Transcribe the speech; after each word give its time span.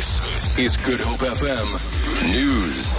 This 0.00 0.58
is 0.58 0.76
Good 0.78 0.98
Hope 0.98 1.20
FM 1.20 2.32
News. 2.32 2.98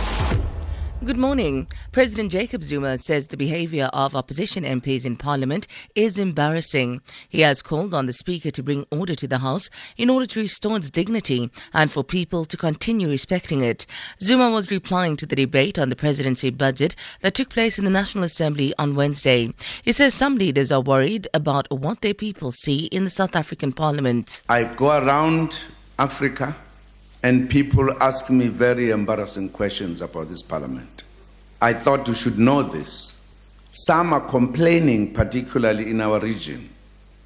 Good 1.04 1.17
morning. 1.17 1.67
President 1.92 2.31
Jacob 2.31 2.62
Zuma 2.62 3.00
says 3.00 3.25
the 3.25 3.38
behavior 3.38 3.89
of 3.92 4.16
opposition 4.16 4.63
MPs 4.63 5.03
in 5.03 5.17
Parliament 5.17 5.66
is 5.95 6.19
embarrassing. 6.19 7.01
He 7.27 7.42
has 7.42 7.64
called 7.64 7.95
on 7.95 8.05
the 8.05 8.14
Speaker 8.14 8.52
to 8.52 8.61
bring 8.61 8.86
order 8.91 9.16
to 9.16 9.27
the 9.27 9.39
House 9.39 9.71
in 9.98 10.11
order 10.11 10.27
to 10.27 10.41
restore 10.41 10.77
its 10.77 10.91
dignity 10.91 11.50
and 11.73 11.91
for 11.91 12.04
people 12.04 12.45
to 12.45 12.55
continue 12.55 13.09
respecting 13.09 13.63
it. 13.63 13.88
Zuma 14.21 14.52
was 14.52 14.70
replying 14.70 15.18
to 15.18 15.25
the 15.25 15.36
debate 15.36 15.79
on 15.79 15.89
the 15.89 15.95
presidency 15.95 16.52
budget 16.52 16.95
that 17.21 17.33
took 17.33 17.49
place 17.49 17.79
in 17.79 17.83
the 17.83 17.89
National 17.89 18.25
Assembly 18.25 18.75
on 18.77 18.93
Wednesday. 18.93 19.52
He 19.81 19.91
says 19.91 20.13
some 20.13 20.36
leaders 20.36 20.71
are 20.71 20.81
worried 20.81 21.27
about 21.33 21.65
what 21.71 22.02
their 22.02 22.13
people 22.13 22.52
see 22.52 22.86
in 22.91 23.05
the 23.05 23.09
South 23.09 23.36
African 23.36 23.73
Parliament. 23.73 24.43
I 24.47 24.65
go 24.75 24.99
around 25.04 25.65
Africa 25.97 26.55
and 27.23 27.49
people 27.49 27.91
ask 28.01 28.29
me 28.29 28.47
very 28.47 28.89
embarrassing 28.89 29.50
questions 29.50 30.01
about 30.01 30.27
this 30.27 30.41
parliament. 30.41 31.04
I 31.61 31.73
thought 31.73 32.08
you 32.08 32.13
should 32.13 32.40
know 32.40 32.63
this. 32.63 33.18
Some 33.72 34.13
are 34.13 34.22
complaining, 34.22 35.13
particularly 35.13 35.90
in 35.90 36.02
our 36.02 36.20
region, 36.20 36.70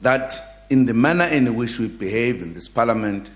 that 0.02 0.34
in 0.70 0.86
the 0.86 0.94
manner 0.94 1.26
in 1.26 1.56
which 1.56 1.80
we 1.80 1.88
behave 1.88 2.42
in 2.42 2.54
this 2.54 2.68
parliament, 2.68 3.30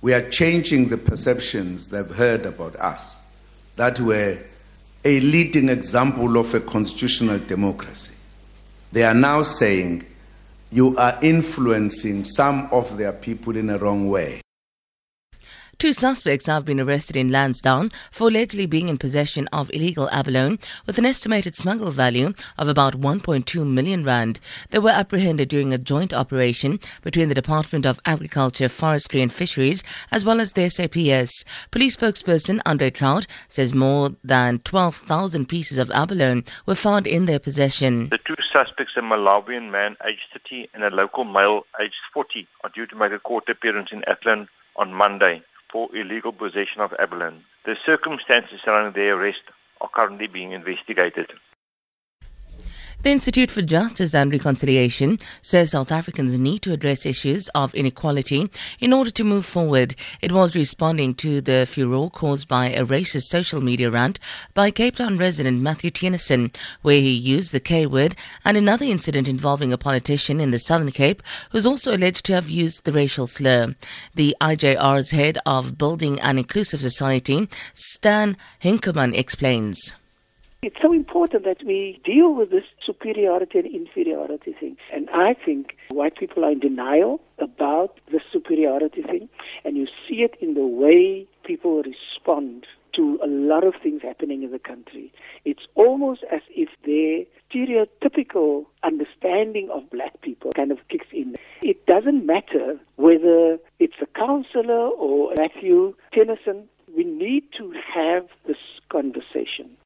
we 0.00 0.14
are 0.14 0.28
changing 0.30 0.88
the 0.88 0.96
perceptions 0.96 1.88
they've 1.88 2.10
heard 2.10 2.46
about 2.46 2.76
us, 2.76 3.22
that 3.76 4.00
we're 4.00 4.38
a 5.04 5.20
leading 5.20 5.68
example 5.68 6.38
of 6.38 6.54
a 6.54 6.60
constitutional 6.60 7.38
democracy. 7.38 8.14
They 8.92 9.04
are 9.04 9.14
now 9.14 9.42
saying 9.42 10.06
you 10.70 10.96
are 10.96 11.18
influencing 11.22 12.24
some 12.24 12.68
of 12.72 12.96
their 12.96 13.12
people 13.12 13.56
in 13.56 13.70
a 13.70 13.78
wrong 13.78 14.08
way. 14.08 14.40
Two 15.78 15.92
suspects 15.92 16.46
have 16.46 16.64
been 16.64 16.80
arrested 16.80 17.14
in 17.14 17.28
Lansdowne 17.28 17.92
for 18.10 18.26
allegedly 18.26 18.66
being 18.66 18.88
in 18.88 18.98
possession 18.98 19.46
of 19.52 19.70
illegal 19.72 20.10
abalone 20.10 20.58
with 20.86 20.98
an 20.98 21.06
estimated 21.06 21.54
smuggle 21.54 21.92
value 21.92 22.32
of 22.58 22.66
about 22.66 23.00
1.2 23.00 23.64
million 23.64 24.02
rand. 24.02 24.40
They 24.70 24.80
were 24.80 24.90
apprehended 24.90 25.48
during 25.48 25.72
a 25.72 25.78
joint 25.78 26.12
operation 26.12 26.80
between 27.02 27.28
the 27.28 27.34
Department 27.36 27.86
of 27.86 28.00
Agriculture, 28.04 28.68
Forestry 28.68 29.20
and 29.20 29.32
Fisheries 29.32 29.84
as 30.10 30.24
well 30.24 30.40
as 30.40 30.54
the 30.54 30.68
SAPS. 30.68 31.44
Police 31.70 31.94
spokesperson 31.94 32.60
Andre 32.66 32.90
Traut 32.90 33.28
says 33.46 33.72
more 33.72 34.10
than 34.24 34.58
12,000 34.64 35.48
pieces 35.48 35.78
of 35.78 35.92
abalone 35.92 36.42
were 36.66 36.74
found 36.74 37.06
in 37.06 37.26
their 37.26 37.38
possession. 37.38 38.08
The 38.08 38.18
two 38.18 38.34
suspects, 38.52 38.94
a 38.96 39.00
Malawian 39.00 39.70
man 39.70 39.96
aged 40.04 40.26
30 40.32 40.70
and 40.74 40.82
a 40.82 40.90
local 40.90 41.22
male 41.22 41.66
aged 41.80 41.94
40, 42.12 42.48
are 42.64 42.70
due 42.70 42.86
to 42.86 42.96
make 42.96 43.12
a 43.12 43.20
court 43.20 43.48
appearance 43.48 43.90
in 43.92 44.02
Athlone 44.08 44.48
on 44.74 44.92
Monday 44.92 45.44
for 45.70 45.88
illegal 45.94 46.32
possession 46.32 46.80
of 46.80 46.94
abalone. 46.98 47.44
The 47.64 47.76
circumstances 47.84 48.60
surrounding 48.64 48.94
their 48.94 49.16
arrest 49.16 49.42
are 49.80 49.88
currently 49.88 50.26
being 50.26 50.52
investigated. 50.52 51.30
The 53.00 53.10
Institute 53.10 53.52
for 53.52 53.62
Justice 53.62 54.12
and 54.12 54.32
Reconciliation 54.32 55.20
says 55.40 55.70
South 55.70 55.92
Africans 55.92 56.36
need 56.36 56.62
to 56.62 56.72
address 56.72 57.06
issues 57.06 57.48
of 57.50 57.72
inequality 57.72 58.50
in 58.80 58.92
order 58.92 59.10
to 59.10 59.22
move 59.22 59.46
forward. 59.46 59.94
It 60.20 60.32
was 60.32 60.56
responding 60.56 61.14
to 61.14 61.40
the 61.40 61.64
furor 61.64 62.10
caused 62.10 62.48
by 62.48 62.70
a 62.70 62.84
racist 62.84 63.28
social 63.28 63.60
media 63.60 63.88
rant 63.88 64.18
by 64.52 64.72
Cape 64.72 64.96
Town 64.96 65.16
resident 65.16 65.60
Matthew 65.60 65.92
Theunissen, 65.92 66.52
where 66.82 67.00
he 67.00 67.12
used 67.12 67.52
the 67.52 67.60
K 67.60 67.86
word, 67.86 68.16
and 68.44 68.56
another 68.56 68.84
incident 68.84 69.28
involving 69.28 69.72
a 69.72 69.78
politician 69.78 70.40
in 70.40 70.50
the 70.50 70.58
Southern 70.58 70.90
Cape 70.90 71.22
who's 71.50 71.66
also 71.66 71.94
alleged 71.94 72.24
to 72.24 72.34
have 72.34 72.50
used 72.50 72.82
the 72.82 72.92
racial 72.92 73.28
slur. 73.28 73.76
The 74.16 74.36
IJR's 74.40 75.12
head 75.12 75.38
of 75.46 75.78
Building 75.78 76.18
an 76.18 76.36
Inclusive 76.36 76.80
Society, 76.80 77.48
Stan 77.74 78.36
Henkeman, 78.60 79.16
explains. 79.16 79.94
It's 80.60 80.82
so 80.82 80.92
important 80.92 81.44
that 81.44 81.62
we 81.64 82.00
deal 82.04 82.34
with 82.34 82.50
this 82.50 82.64
superiority 82.84 83.60
and 83.60 83.66
inferiority 83.72 84.56
thing. 84.58 84.76
And 84.92 85.08
I 85.10 85.34
think 85.34 85.76
white 85.90 86.16
people 86.16 86.44
are 86.44 86.50
in 86.50 86.58
denial 86.58 87.20
about 87.38 88.00
the 88.10 88.20
superiority 88.32 89.02
thing, 89.02 89.28
and 89.64 89.76
you 89.76 89.86
see 89.86 90.22
it 90.24 90.34
in 90.40 90.54
the 90.54 90.66
way 90.66 91.28
people 91.44 91.84
respond 91.84 92.66
to 92.94 93.20
a 93.22 93.28
lot 93.28 93.62
of 93.62 93.74
things 93.80 94.02
happening 94.02 94.42
in 94.42 94.50
the 94.50 94.58
country. 94.58 95.12
It's 95.44 95.62
almost 95.76 96.24
as 96.32 96.40
if 96.50 96.70
their 96.84 97.24
stereotypical 97.48 98.66
understanding 98.82 99.70
of 99.72 99.88
black 99.90 100.20
people 100.22 100.50
kind 100.56 100.72
of 100.72 100.78
kicks 100.88 101.06
in. 101.12 101.36
It 101.62 101.86
doesn't 101.86 102.26
matter 102.26 102.80
whether 102.96 103.58
it's 103.78 104.02
a 104.02 104.06
counselor 104.18 104.88
or 104.88 105.34
Matthew 105.36 105.94
Theunissen. 106.12 106.64
We 106.96 107.04
need 107.04 107.44
to 107.58 107.72
have 107.94 108.26
this 108.48 108.56
conversation. 108.90 109.76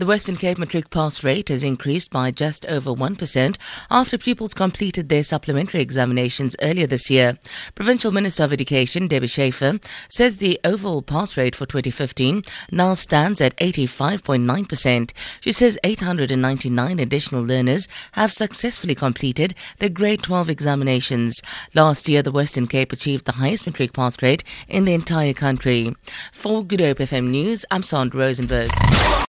The 0.00 0.06
Western 0.06 0.36
Cape 0.36 0.56
matric 0.56 0.88
pass 0.88 1.22
rate 1.22 1.50
has 1.50 1.62
increased 1.62 2.10
by 2.10 2.30
just 2.30 2.64
over 2.64 2.90
1% 2.90 3.58
after 3.90 4.16
pupils 4.16 4.54
completed 4.54 5.10
their 5.10 5.22
supplementary 5.22 5.82
examinations 5.82 6.56
earlier 6.62 6.86
this 6.86 7.10
year. 7.10 7.38
Provincial 7.74 8.10
Minister 8.10 8.44
of 8.44 8.52
Education, 8.54 9.08
Debbie 9.08 9.26
Schäfer, 9.26 9.84
says 10.08 10.38
the 10.38 10.58
overall 10.64 11.02
pass 11.02 11.36
rate 11.36 11.54
for 11.54 11.66
2015 11.66 12.44
now 12.72 12.94
stands 12.94 13.42
at 13.42 13.54
85.9%. 13.58 15.12
She 15.42 15.52
says 15.52 15.78
899 15.84 16.98
additional 16.98 17.42
learners 17.42 17.86
have 18.12 18.32
successfully 18.32 18.94
completed 18.94 19.54
their 19.80 19.90
grade 19.90 20.22
12 20.22 20.48
examinations. 20.48 21.42
Last 21.74 22.08
year, 22.08 22.22
the 22.22 22.32
Western 22.32 22.68
Cape 22.68 22.94
achieved 22.94 23.26
the 23.26 23.32
highest 23.32 23.66
matric 23.66 23.92
pass 23.92 24.22
rate 24.22 24.44
in 24.66 24.86
the 24.86 24.94
entire 24.94 25.34
country. 25.34 25.94
For 26.32 26.64
Good 26.64 26.80
Hope 26.80 27.00
FM 27.00 27.28
News, 27.28 27.66
I'm 27.70 27.82
Sandra 27.82 28.20
Rosenberg. 28.20 28.70